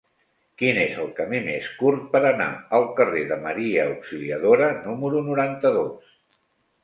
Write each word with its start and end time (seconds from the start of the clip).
Quin 0.59 0.77
és 0.83 0.95
el 1.01 1.09
camí 1.17 1.41
més 1.47 1.65
curt 1.81 2.07
per 2.15 2.21
anar 2.29 2.47
al 2.77 2.87
carrer 2.99 3.21
de 3.33 3.37
Maria 3.43 3.85
Auxiliadora 3.91 4.69
número 4.87 5.21
noranta-dos? 5.27 6.11